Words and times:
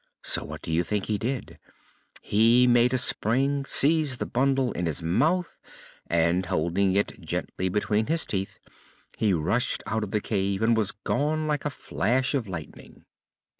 So 0.23 0.43
what 0.43 0.63
do 0.63 0.71
you 0.71 0.83
think 0.83 1.05
he 1.05 1.19
did? 1.19 1.59
He 2.23 2.65
made 2.65 2.91
a 2.91 2.97
spring, 2.97 3.65
seized 3.65 4.17
the 4.17 4.25
bundle 4.25 4.71
in 4.71 4.87
his 4.87 5.03
mouth, 5.03 5.59
and, 6.07 6.43
holding 6.47 6.95
it 6.95 7.21
gently 7.21 7.69
between 7.69 8.07
his 8.07 8.25
teeth, 8.25 8.57
he 9.19 9.31
rushed 9.31 9.83
out 9.85 10.03
of 10.03 10.09
the 10.09 10.19
cave 10.19 10.63
and 10.63 10.75
was 10.75 10.91
gone 10.91 11.45
like 11.45 11.65
a 11.65 11.69
flash 11.69 12.33
of 12.33 12.47
lightning. 12.47 13.05